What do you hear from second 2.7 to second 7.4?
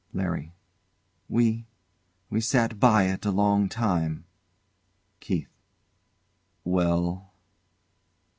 by it a long time. KEITH. Well?